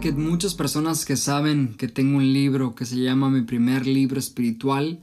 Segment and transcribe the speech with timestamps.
[0.00, 4.20] Que muchas personas que saben que tengo un libro que se llama Mi primer libro
[4.20, 5.00] espiritual,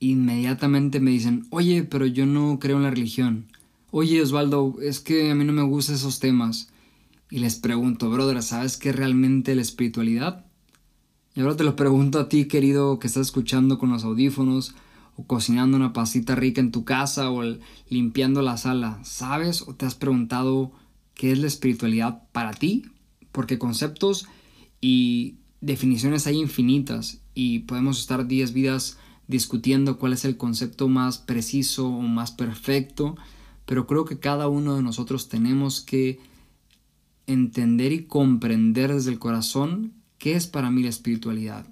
[0.00, 3.46] inmediatamente me dicen, oye, pero yo no creo en la religión.
[3.92, 6.70] Oye, Osvaldo, es que a mí no me gustan esos temas.
[7.30, 10.44] Y les pregunto, brother, ¿sabes qué es realmente la espiritualidad?
[11.36, 14.74] Y ahora te lo pregunto a ti, querido, que estás escuchando con los audífonos,
[15.14, 17.44] o cocinando una pasita rica en tu casa, o
[17.88, 18.98] limpiando la sala.
[19.04, 20.72] ¿Sabes o te has preguntado
[21.14, 22.86] qué es la espiritualidad para ti?
[23.36, 24.26] Porque conceptos
[24.80, 28.96] y definiciones hay infinitas, y podemos estar 10 vidas
[29.28, 33.14] discutiendo cuál es el concepto más preciso o más perfecto,
[33.66, 36.18] pero creo que cada uno de nosotros tenemos que
[37.26, 41.66] entender y comprender desde el corazón qué es para mí la espiritualidad.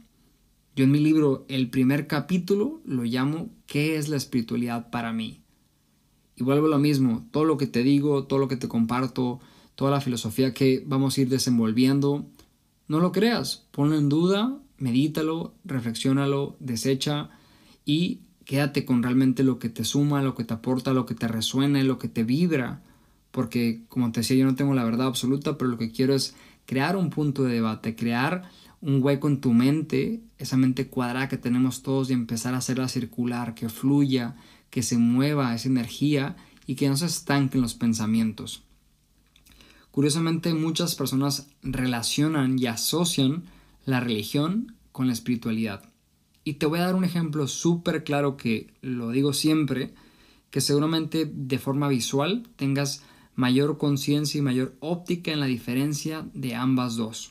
[0.76, 5.40] Yo en mi libro, el primer capítulo, lo llamo ¿Qué es la espiritualidad para mí?
[6.36, 9.40] Y vuelvo a lo mismo, todo lo que te digo, todo lo que te comparto,
[9.74, 12.26] toda la filosofía que vamos a ir desenvolviendo,
[12.88, 17.30] no lo creas, ponlo en duda, medítalo, reflexiónalo, desecha
[17.84, 21.28] y quédate con realmente lo que te suma, lo que te aporta, lo que te
[21.28, 22.82] resuena, lo que te vibra,
[23.30, 26.34] porque como te decía yo no tengo la verdad absoluta, pero lo que quiero es
[26.66, 28.50] crear un punto de debate, crear
[28.80, 32.88] un hueco en tu mente, esa mente cuadrada que tenemos todos y empezar a hacerla
[32.88, 34.36] circular, que fluya,
[34.68, 38.63] que se mueva esa energía y que no se estanquen los pensamientos.
[39.94, 43.44] Curiosamente muchas personas relacionan y asocian
[43.84, 45.84] la religión con la espiritualidad.
[46.42, 49.94] Y te voy a dar un ejemplo súper claro que lo digo siempre,
[50.50, 53.04] que seguramente de forma visual tengas
[53.36, 57.30] mayor conciencia y mayor óptica en la diferencia de ambas dos.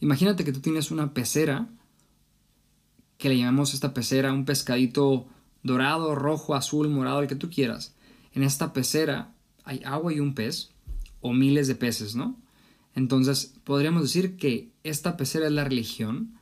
[0.00, 1.68] Imagínate que tú tienes una pecera,
[3.18, 5.26] que le llamamos esta pecera un pescadito
[5.62, 7.94] dorado, rojo, azul, morado, el que tú quieras.
[8.32, 10.70] En esta pecera hay agua y un pez,
[11.26, 12.36] o miles de peces, ¿no?
[12.94, 16.36] Entonces podríamos decir que esta pecera es la religión,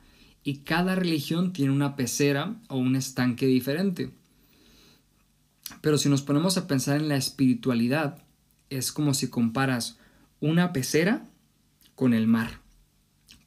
[0.45, 4.11] y cada religión tiene una pecera o un estanque diferente.
[5.81, 8.23] Pero si nos ponemos a pensar en la espiritualidad,
[8.69, 9.97] es como si comparas
[10.39, 11.27] una pecera
[11.95, 12.61] con el mar,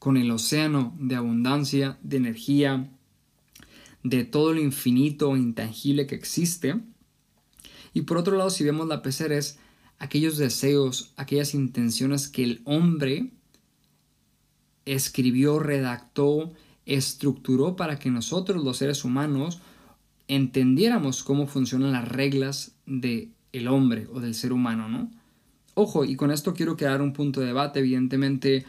[0.00, 2.90] con el océano de abundancia, de energía,
[4.02, 6.80] de todo lo infinito e intangible que existe.
[7.94, 9.60] Y por otro lado, si vemos la pecera es
[9.98, 13.32] aquellos deseos, aquellas intenciones que el hombre
[14.84, 16.52] escribió, redactó,
[16.86, 19.60] estructuró para que nosotros los seres humanos
[20.28, 25.10] entendiéramos cómo funcionan las reglas del el hombre o del ser humano, ¿no?
[25.74, 28.66] Ojo, y con esto quiero crear un punto de debate, evidentemente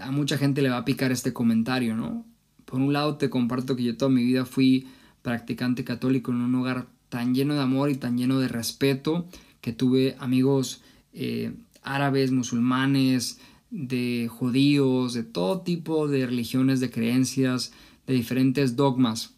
[0.00, 2.24] a mucha gente le va a picar este comentario, ¿no?
[2.64, 4.88] Por un lado te comparto que yo toda mi vida fui
[5.22, 9.28] practicante católico en un hogar tan lleno de amor y tan lleno de respeto
[9.66, 10.80] que tuve amigos
[11.12, 17.72] eh, árabes, musulmanes, de judíos, de todo tipo de religiones, de creencias,
[18.06, 19.34] de diferentes dogmas.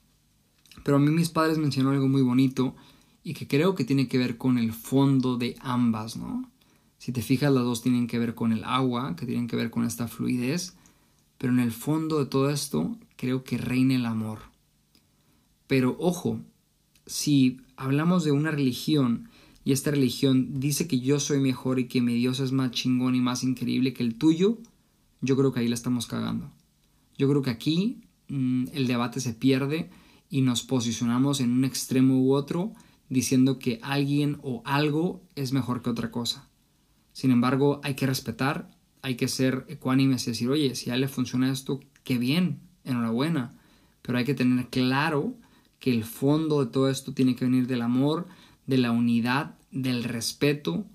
[0.85, 2.77] Pero a mí mis padres mencionaron algo muy bonito
[3.25, 6.51] y que creo que tiene que ver con el fondo de ambas, ¿no?
[6.99, 9.71] Si te fijas, las dos tienen que ver con el agua, que tienen que ver
[9.71, 10.77] con esta fluidez,
[11.39, 14.41] pero en el fondo de todo esto creo que reina el amor.
[15.67, 16.43] Pero ojo,
[17.07, 19.31] si hablamos de una religión
[19.69, 23.15] y esta religión dice que yo soy mejor y que mi Dios es más chingón
[23.15, 24.57] y más increíble que el tuyo,
[25.21, 26.51] yo creo que ahí la estamos cagando.
[27.19, 29.91] Yo creo que aquí mm, el debate se pierde
[30.31, 32.73] y nos posicionamos en un extremo u otro
[33.11, 36.49] diciendo que alguien o algo es mejor que otra cosa.
[37.13, 38.71] Sin embargo, hay que respetar,
[39.03, 42.61] hay que ser ecuánimes y decir, oye, si a él le funciona esto, qué bien,
[42.85, 43.55] enhorabuena.
[44.01, 45.37] Pero hay que tener claro
[45.79, 48.29] que el fondo de todo esto tiene que venir del amor,
[48.67, 50.87] de la unidad del respeto,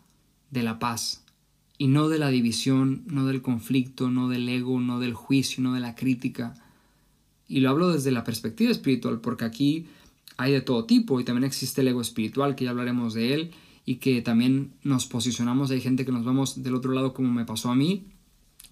[0.51, 1.23] de la paz,
[1.77, 5.73] y no de la división, no del conflicto, no del ego, no del juicio, no
[5.73, 6.53] de la crítica.
[7.47, 9.87] Y lo hablo desde la perspectiva espiritual, porque aquí
[10.37, 13.51] hay de todo tipo y también existe el ego espiritual, que ya hablaremos de él,
[13.85, 17.45] y que también nos posicionamos, hay gente que nos vamos del otro lado como me
[17.45, 18.05] pasó a mí,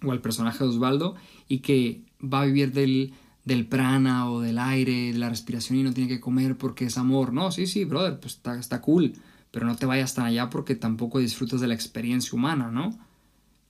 [0.02, 1.16] o al personaje de Osvaldo,
[1.48, 3.12] y que va a vivir del,
[3.44, 6.96] del prana o del aire, de la respiración y no tiene que comer porque es
[6.96, 7.32] amor.
[7.32, 9.12] No, sí, sí, brother, pues está, está cool
[9.52, 12.98] pero no te vayas tan allá porque tampoco disfrutas de la experiencia humana, ¿no?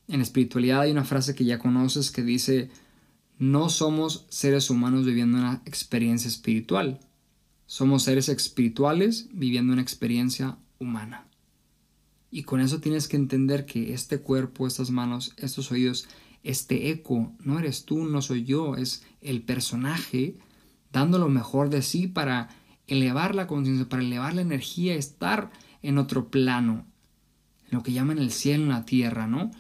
[0.09, 2.71] En espiritualidad hay una frase que ya conoces que dice,
[3.39, 7.01] no somos seres humanos viviendo una experiencia espiritual,
[7.67, 11.27] somos seres espirituales viviendo una experiencia humana.
[12.31, 16.09] Y con eso tienes que entender que este cuerpo, estas manos, estos oídos,
[16.45, 20.37] este eco, no eres tú, no soy yo, es el personaje
[20.93, 22.49] dando lo mejor de sí para
[22.87, 25.51] elevar la conciencia, para elevar la energía, estar
[25.83, 26.87] en otro plano,
[27.71, 29.51] lo que llaman el cielo en la tierra, ¿no?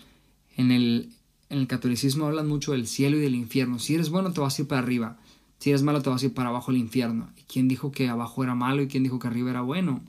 [0.57, 1.13] En el,
[1.49, 3.79] en el catolicismo hablan mucho del cielo y del infierno.
[3.79, 5.19] Si eres bueno te vas a ir para arriba,
[5.59, 7.31] si eres malo te vas a ir para abajo el infierno.
[7.37, 10.03] ¿Y quién dijo que abajo era malo y quién dijo que arriba era bueno?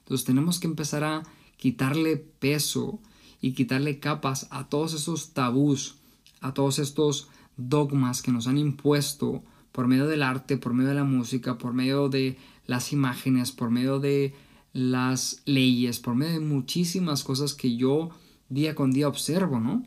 [0.00, 1.22] Entonces tenemos que empezar a
[1.56, 3.00] quitarle peso
[3.40, 5.96] y quitarle capas a todos esos tabús,
[6.40, 9.42] a todos estos dogmas que nos han impuesto
[9.72, 13.70] por medio del arte, por medio de la música, por medio de las imágenes, por
[13.70, 14.34] medio de
[14.78, 18.10] las leyes, por medio de muchísimas cosas que yo
[18.48, 19.84] día con día observo, ¿no?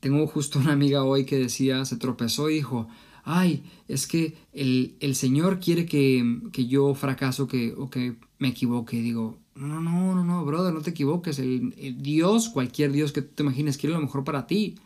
[0.00, 2.88] Tengo justo una amiga hoy que decía, se tropezó y dijo,
[3.24, 9.00] ay, es que el, Señor quiere que, que, yo fracaso que, o que me equivoque.
[9.00, 11.38] Digo, no, no, no, no, brother, no te equivoques.
[11.38, 14.76] El, Dios, cualquier Dios que tú te imagines, quiere lo mejor para ti.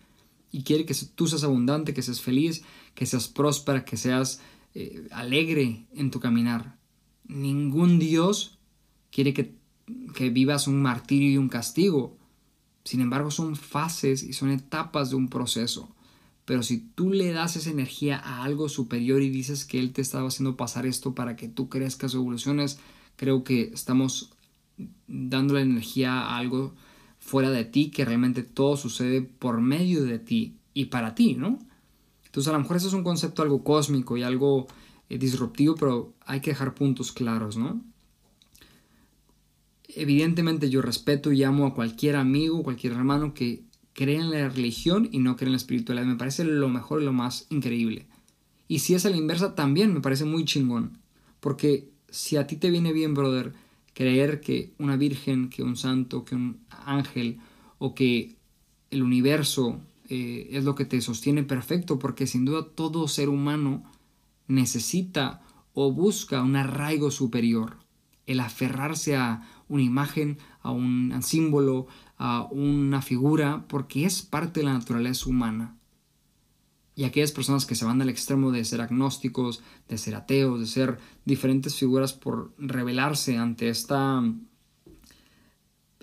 [0.51, 2.65] Y quiere que tú seas abundante, que seas feliz,
[2.95, 4.41] que seas próspera, que seas
[4.75, 6.77] eh, alegre en tu caminar.
[7.29, 8.56] Ningún Dios
[9.17, 9.55] quiere que,
[10.15, 12.19] que vivas un martirio y un castigo.
[12.85, 15.89] Sin embargo, son fases y son etapas de un proceso.
[16.45, 20.03] Pero si tú le das esa energía a algo superior y dices que Él te
[20.03, 22.79] estaba haciendo pasar esto para que tú crezcas o evoluciones,
[23.17, 24.35] creo que estamos
[25.09, 26.75] dándole energía a algo
[27.19, 31.59] fuera de ti, que realmente todo sucede por medio de ti y para ti, ¿no?
[32.27, 34.67] Entonces a lo mejor eso es un concepto algo cósmico y algo
[35.09, 37.81] eh, disruptivo, pero hay que dejar puntos claros, ¿no?
[39.89, 45.09] Evidentemente yo respeto y amo a cualquier amigo, cualquier hermano que cree en la religión
[45.11, 46.07] y no cree en la espiritualidad.
[46.07, 48.07] Me parece lo mejor y lo más increíble.
[48.69, 50.99] Y si es a la inversa, también me parece muy chingón.
[51.41, 53.53] Porque si a ti te viene bien, brother,
[53.95, 57.39] creer que una virgen, que un santo, que un ángel
[57.79, 58.37] o que
[58.91, 63.85] el universo eh, es lo que te sostiene perfecto, porque sin duda todo ser humano
[64.49, 65.43] necesita
[65.73, 67.79] o busca un arraigo superior,
[68.27, 71.87] el aferrarse a una imagen, a un símbolo,
[72.19, 75.77] a una figura, porque es parte de la naturaleza humana.
[76.95, 80.67] Y aquellas personas que se van al extremo de ser agnósticos, de ser ateos, de
[80.67, 84.23] ser diferentes figuras por rebelarse ante esta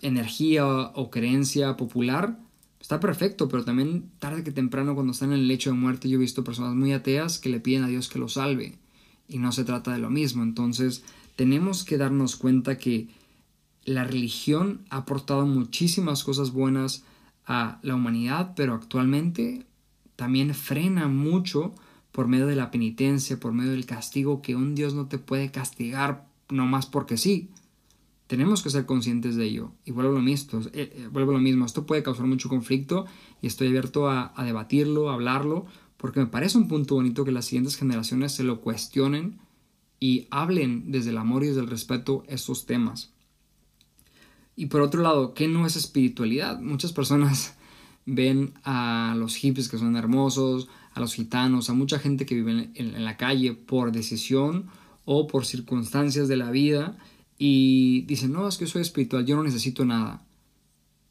[0.01, 2.38] energía o creencia popular,
[2.80, 6.18] está perfecto, pero también tarde que temprano cuando están en el lecho de muerte yo
[6.18, 8.77] he visto personas muy ateas que le piden a Dios que lo salve.
[9.27, 10.44] Y no se trata de lo mismo.
[10.44, 11.04] Entonces
[11.36, 13.07] tenemos que darnos cuenta que
[13.85, 17.03] la religión ha aportado muchísimas cosas buenas
[17.45, 19.65] a la humanidad, pero actualmente
[20.15, 21.74] también frena mucho
[22.12, 25.51] por medio de la penitencia, por medio del castigo, que un Dios no te puede
[25.51, 27.50] castigar nomás porque sí.
[28.27, 29.71] Tenemos que ser conscientes de ello.
[29.83, 31.65] Y vuelvo a lo mismo, eh, eh, vuelvo lo mismo.
[31.65, 33.06] esto puede causar mucho conflicto
[33.41, 35.65] y estoy abierto a, a debatirlo, a hablarlo,
[35.97, 39.39] porque me parece un punto bonito que las siguientes generaciones se lo cuestionen
[40.00, 43.12] y hablen desde el amor y desde el respeto estos temas.
[44.55, 46.59] Y por otro lado, ¿qué no es espiritualidad?
[46.59, 47.55] Muchas personas
[48.05, 52.69] ven a los hippies que son hermosos, a los gitanos, a mucha gente que vive
[52.75, 54.65] en, la calle por decisión
[55.05, 56.97] o por circunstancias de la vida
[57.38, 60.23] y dicen, no, es que soy espiritual, yo no necesito nada.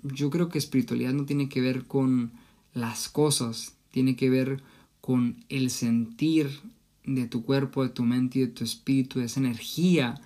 [0.03, 2.33] Yo creo que espiritualidad no tiene que ver con
[2.75, 4.63] las cosas, tiene que ver
[5.01, 6.61] con el sentir
[7.05, 10.21] de tu cuerpo, de tu mente y de tu espíritu, de esa energía,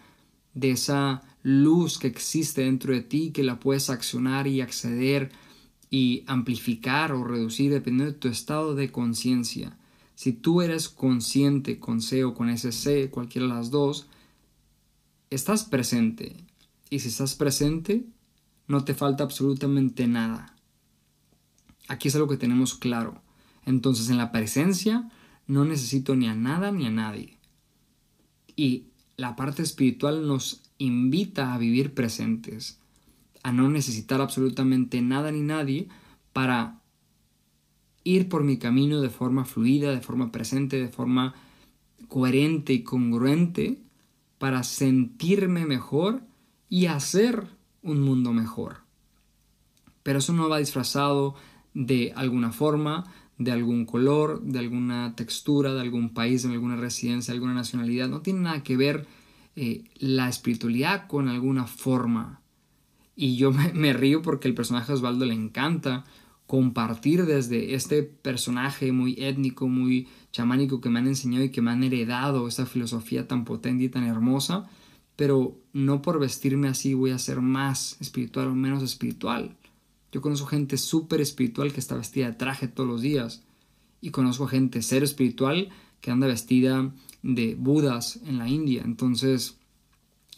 [0.54, 5.30] de esa luz que existe dentro de ti que la puedes accionar y acceder
[5.90, 9.78] y amplificar o reducir dependiendo de tu estado de conciencia.
[10.16, 14.08] Si tú eres consciente con C o con SC, cualquiera de las dos,
[15.30, 16.34] estás presente.
[16.90, 18.04] Y si estás presente,
[18.66, 20.56] no te falta absolutamente nada.
[21.86, 23.22] Aquí es algo que tenemos claro.
[23.64, 25.12] Entonces en la presencia
[25.46, 27.38] no necesito ni a nada ni a nadie.
[28.56, 32.80] Y la parte espiritual nos invita a vivir presentes,
[33.42, 35.88] a no necesitar absolutamente nada ni nadie
[36.32, 36.80] para
[38.04, 41.34] ir por mi camino de forma fluida, de forma presente, de forma
[42.08, 43.80] coherente y congruente,
[44.38, 46.22] para sentirme mejor
[46.68, 47.46] y hacer
[47.82, 48.78] un mundo mejor.
[50.02, 51.34] Pero eso no va disfrazado
[51.74, 57.32] de alguna forma, de algún color, de alguna textura, de algún país, de alguna residencia,
[57.32, 58.08] de alguna nacionalidad.
[58.08, 59.06] No tiene nada que ver
[59.58, 62.42] eh, la espiritualidad con alguna forma.
[63.16, 66.04] Y yo me, río porque el personaje de Osvaldo le encanta
[66.46, 71.70] compartir desde este personaje muy étnico, muy chamánico que me han enseñado y que me
[71.70, 74.68] han heredado esa filosofía tan potente y tan hermosa,
[75.16, 79.56] pero no por vestirme así voy a ser más espiritual o menos espiritual.
[80.12, 83.42] Yo conozco gente súper espiritual que está vestida de traje todos los días
[84.02, 85.70] y conozco gente ser espiritual
[86.02, 86.92] que anda vestida
[87.34, 88.82] de Budas en la India.
[88.84, 89.56] Entonces,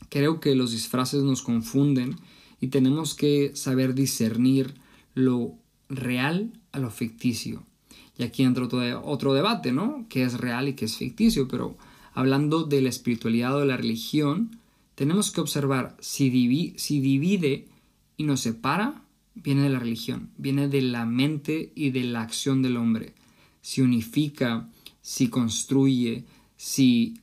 [0.08, 2.16] creo que los disfraces nos confunden
[2.60, 4.74] y tenemos que saber discernir
[5.14, 5.54] lo
[5.88, 7.62] real a lo ficticio.
[8.16, 10.06] Y aquí entra otro, otro debate, ¿no?
[10.08, 11.46] ¿Qué es real y qué es ficticio?
[11.46, 11.76] Pero
[12.14, 14.58] hablando de la espiritualidad o de la religión,
[14.94, 17.68] tenemos que observar si, si divide
[18.16, 19.02] y nos separa,
[19.36, 23.14] viene de la religión, viene de la mente y de la acción del hombre.
[23.60, 24.68] Si unifica,
[25.00, 26.24] si construye,
[26.58, 27.20] si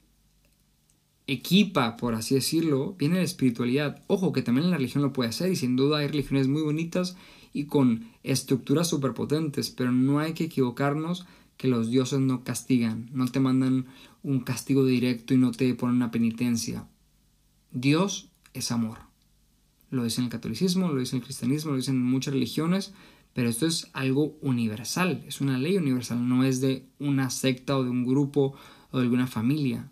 [1.27, 4.01] equipa, por así decirlo, viene la espiritualidad.
[4.08, 7.18] Ojo que también la religión lo puede hacer y sin duda hay religiones muy bonitas
[7.54, 11.25] y con estructuras superpotentes, pero no hay que equivocarnos
[11.58, 13.88] que los dioses no castigan, no te mandan
[14.24, 16.88] un castigo directo y no te ponen una penitencia.
[17.72, 19.00] Dios es amor.
[19.89, 22.94] Lo dice en el catolicismo, lo dice en el cristianismo, lo dicen en muchas religiones,
[23.34, 27.84] pero esto es algo universal, es una ley universal, no es de una secta o
[27.84, 28.56] de un grupo
[28.95, 29.89] o de alguna familia.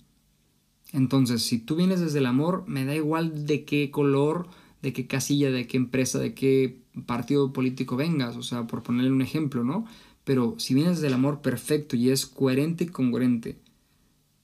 [0.94, 4.48] Entonces, si tú vienes desde el amor, me da igual de qué color,
[4.82, 9.12] de qué casilla, de qué empresa, de qué partido político vengas, o sea, por ponerle
[9.12, 9.86] un ejemplo, ¿no?
[10.24, 13.58] Pero si vienes desde el amor perfecto y es coherente y congruente,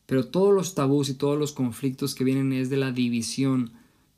[0.05, 3.71] pero todos los tabús y todos los conflictos que vienen es de la división,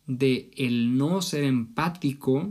[0.08, 2.50] de el no ser empático,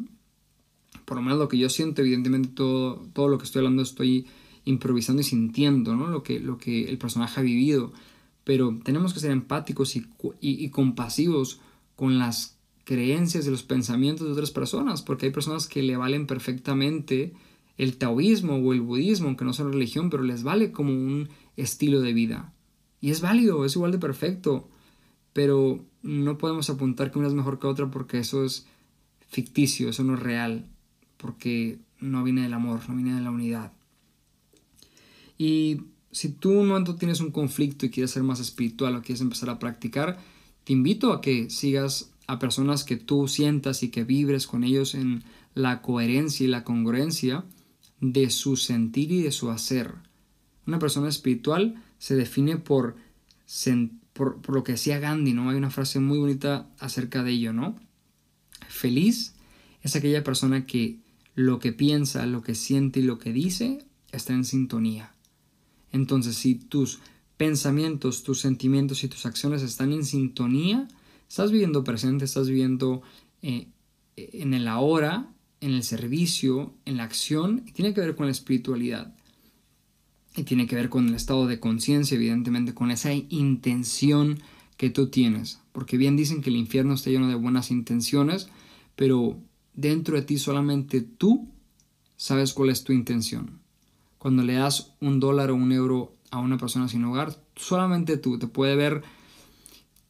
[1.06, 4.26] por lo menos lo que yo siento, evidentemente todo, todo lo que estoy hablando estoy
[4.70, 6.06] improvisando y sintiendo, ¿no?
[6.06, 7.92] Lo que, lo que el personaje ha vivido
[8.44, 11.60] pero tenemos que ser empáticos y, compasivos
[11.96, 16.26] con las creencias y los pensamientos de otras personas, porque hay personas que le valen
[16.26, 17.32] perfectamente
[17.76, 22.00] el taoísmo o el budismo, aunque no son religión, pero les vale como un estilo
[22.00, 22.52] de vida.
[23.00, 24.68] Y es válido, es igual de perfecto,
[25.32, 28.66] pero no podemos apuntar que una es mejor que otra porque eso es
[29.28, 30.66] ficticio, eso no es real,
[31.16, 33.72] porque no viene del amor, no viene de la unidad.
[35.40, 39.22] Y si tú un momento tienes un conflicto y quieres ser más espiritual o quieres
[39.22, 40.18] empezar a practicar,
[40.64, 44.94] te invito a que sigas a personas que tú sientas y que vibres con ellos
[44.94, 47.46] en la coherencia y la congruencia
[48.02, 49.94] de su sentir y de su hacer.
[50.66, 52.96] Una persona espiritual se define por,
[54.12, 55.48] por, por lo que decía Gandhi, ¿no?
[55.48, 57.76] Hay una frase muy bonita acerca de ello, ¿no?
[58.68, 59.36] Feliz
[59.80, 60.98] es aquella persona que
[61.34, 65.14] lo que piensa, lo que siente y lo que dice está en sintonía.
[65.92, 67.00] Entonces, si tus
[67.36, 70.88] pensamientos, tus sentimientos y tus acciones están en sintonía,
[71.28, 73.02] estás viviendo presente, estás viviendo
[73.42, 73.68] eh,
[74.16, 78.32] en el ahora, en el servicio, en la acción, y tiene que ver con la
[78.32, 79.14] espiritualidad.
[80.36, 84.38] Y tiene que ver con el estado de conciencia, evidentemente, con esa intención
[84.76, 85.60] que tú tienes.
[85.72, 88.48] Porque bien dicen que el infierno está lleno de buenas intenciones,
[88.96, 89.38] pero
[89.74, 91.48] dentro de ti solamente tú
[92.16, 93.59] sabes cuál es tu intención
[94.20, 98.38] cuando le das un dólar o un euro a una persona sin hogar, solamente tú,
[98.38, 99.02] te puede ver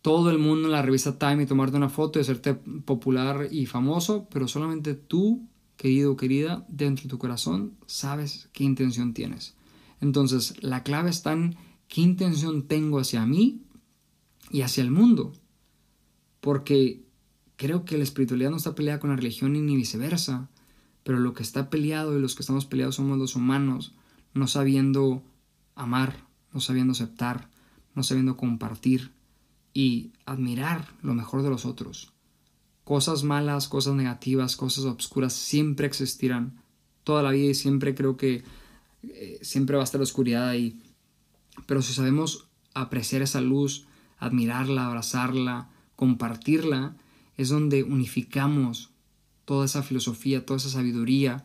[0.02, 3.66] todo el mundo en la revista Time y tomarte una foto y hacerte popular y
[3.66, 9.54] famoso, pero solamente tú, querido o querida, dentro de tu corazón, sabes qué intención tienes.
[10.00, 13.62] Entonces, la clave está en qué intención tengo hacia mí
[14.50, 15.34] y hacia el mundo.
[16.40, 17.04] Porque
[17.54, 20.50] creo que la espiritualidad no está peleada con la religión ni viceversa,
[21.04, 23.94] pero lo que está peleado y los que estamos peleados somos los humanos
[24.34, 25.22] no sabiendo
[25.74, 27.48] amar, no sabiendo aceptar,
[27.94, 29.12] no sabiendo compartir
[29.72, 32.12] y admirar lo mejor de los otros.
[32.84, 36.62] Cosas malas, cosas negativas, cosas obscuras siempre existirán
[37.04, 38.42] toda la vida y siempre creo que
[39.02, 40.82] eh, siempre va a estar la oscuridad ahí.
[41.66, 43.86] Pero si sabemos apreciar esa luz,
[44.18, 46.96] admirarla, abrazarla, compartirla,
[47.36, 48.90] es donde unificamos
[49.44, 51.44] toda esa filosofía, toda esa sabiduría,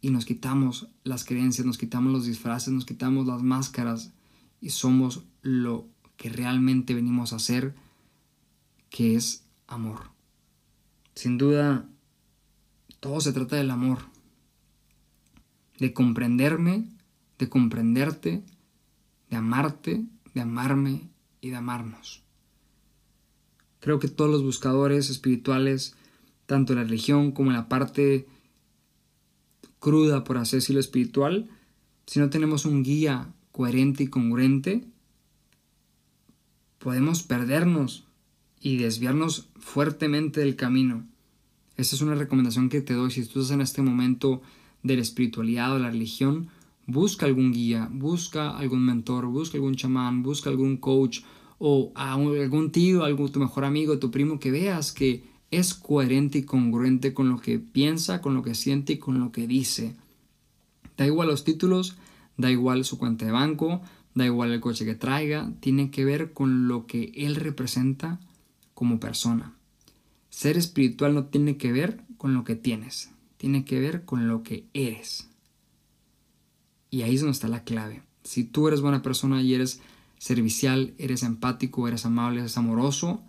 [0.00, 4.12] y nos quitamos las creencias, nos quitamos los disfraces, nos quitamos las máscaras
[4.60, 7.74] y somos lo que realmente venimos a hacer,
[8.90, 10.10] que es amor.
[11.14, 11.88] Sin duda,
[13.00, 13.98] todo se trata del amor,
[15.78, 16.84] de comprenderme,
[17.38, 18.44] de comprenderte,
[19.30, 21.08] de amarte, de amarme
[21.40, 22.22] y de amarnos.
[23.80, 25.94] Creo que todos los buscadores espirituales,
[26.46, 28.26] tanto en la religión como en la parte
[29.78, 31.48] cruda, por así decirlo, espiritual,
[32.06, 34.84] si no tenemos un guía coherente y congruente,
[36.78, 38.04] podemos perdernos
[38.60, 41.06] y desviarnos fuertemente del camino.
[41.76, 43.10] Esta es una recomendación que te doy.
[43.10, 44.42] Si tú estás en este momento
[44.82, 46.48] de la espiritualidad o la religión,
[46.86, 51.20] busca algún guía, busca algún mentor, busca algún chamán, busca algún coach
[51.58, 56.42] o algún tío, algún tu mejor amigo, tu primo, que veas que es coherente y
[56.42, 59.96] congruente con lo que piensa, con lo que siente y con lo que dice.
[60.96, 61.96] Da igual los títulos,
[62.36, 63.80] da igual su cuenta de banco,
[64.14, 68.20] da igual el coche que traiga, tiene que ver con lo que él representa
[68.74, 69.54] como persona.
[70.28, 74.42] Ser espiritual no tiene que ver con lo que tienes, tiene que ver con lo
[74.42, 75.28] que eres.
[76.90, 78.02] Y ahí es donde está la clave.
[78.24, 79.80] Si tú eres buena persona y eres
[80.18, 83.22] servicial, eres empático, eres amable, eres amoroso,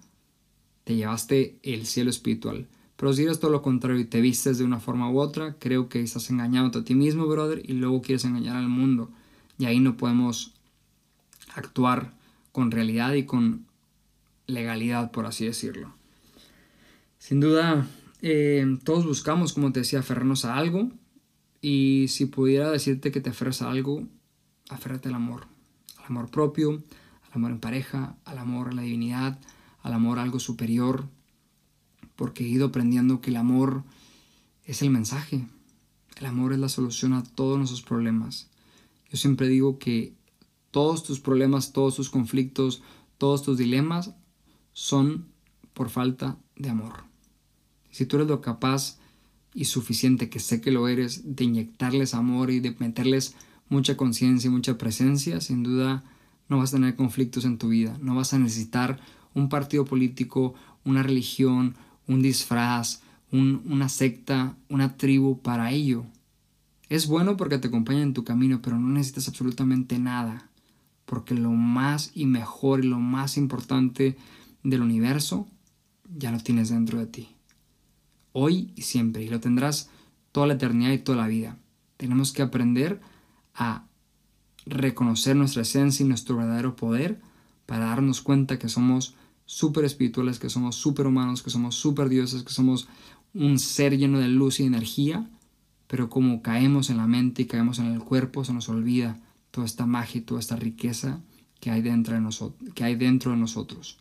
[0.90, 2.68] te llevaste el cielo espiritual.
[2.96, 5.88] Pero si eres todo lo contrario y te vistes de una forma u otra, creo
[5.88, 9.12] que estás engañando a ti mismo, brother, y luego quieres engañar al mundo.
[9.60, 10.56] Y ahí no podemos
[11.54, 12.16] actuar
[12.52, 13.68] con realidad y con
[14.48, 15.94] legalidad, por así decirlo.
[17.20, 17.86] Sin duda,
[18.24, 20.90] eh, todos buscamos, como te decía, aferrarnos a algo.
[21.62, 24.08] Y si pudiera decirte que te aferras a algo,
[24.70, 25.46] aférrate al amor.
[26.00, 29.38] Al amor propio, al amor en pareja, al amor a la divinidad,
[29.82, 31.08] al amor algo superior.
[32.16, 33.84] Porque he ido aprendiendo que el amor
[34.66, 35.48] es el mensaje.
[36.18, 38.50] El amor es la solución a todos nuestros problemas.
[39.10, 40.14] Yo siempre digo que
[40.72, 42.82] todos tus problemas, todos tus conflictos,
[43.18, 44.12] todos tus dilemas
[44.74, 45.28] son
[45.74, 47.04] por falta de amor.
[47.92, 49.00] Si tú eres lo capaz
[49.54, 53.36] y suficiente, que sé que lo eres, de inyectarles amor y de meterles
[53.68, 56.04] mucha conciencia y mucha presencia, sin duda
[56.48, 59.00] no vas a tener conflictos en tu vida, no vas a necesitar
[59.34, 60.54] un partido político,
[60.86, 61.76] una religión,
[62.08, 66.06] un disfraz, una secta, una tribu para ello.
[66.90, 70.50] Es bueno porque te acompaña en tu camino, pero no necesitas absolutamente nada,
[71.06, 74.18] porque lo más y mejor y lo más importante
[74.64, 75.48] del universo
[76.18, 77.30] ya lo tienes dentro de ti.
[78.32, 79.90] Hoy y siempre, y lo tendrás
[80.32, 81.58] toda la eternidad y toda la vida.
[81.98, 83.00] Tenemos que aprender
[83.54, 83.86] a
[84.66, 87.20] reconocer nuestra esencia y nuestro verdadero poder
[87.66, 89.16] para darnos cuenta que somos
[89.50, 92.88] súper espirituales, que somos súper humanos, que somos súper dioses, que somos
[93.34, 95.28] un ser lleno de luz y energía,
[95.88, 99.66] pero como caemos en la mente y caemos en el cuerpo, se nos olvida toda
[99.66, 101.20] esta magia y toda esta riqueza
[101.60, 103.98] que hay dentro de, nosotros, que hay dentro de nosotros.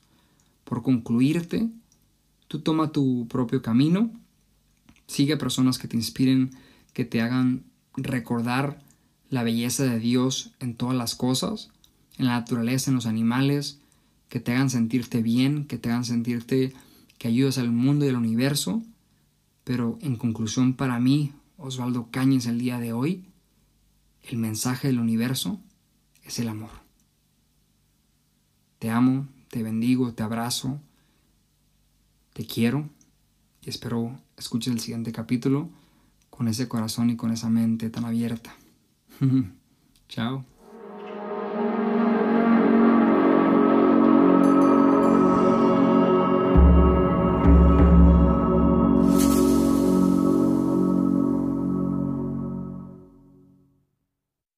[0.64, 1.70] Por concluirte,
[2.46, 4.10] tú toma tu propio camino,
[5.06, 6.50] sigue a personas que te inspiren,
[6.92, 7.64] que te hagan
[7.96, 8.82] recordar
[9.30, 11.70] la belleza de Dios en todas las cosas,
[12.18, 13.80] en la naturaleza, en los animales,
[14.28, 16.72] que te hagan sentirte bien, que te hagan sentirte
[17.18, 18.82] que ayudas al mundo y al universo.
[19.64, 23.24] Pero en conclusión para mí, Osvaldo Cañes, el día de hoy,
[24.22, 25.60] el mensaje del universo
[26.22, 26.70] es el amor.
[28.78, 30.80] Te amo, te bendigo, te abrazo,
[32.32, 32.88] te quiero
[33.62, 35.68] y espero escuches el siguiente capítulo
[36.30, 38.54] con ese corazón y con esa mente tan abierta.
[40.08, 40.57] Chao.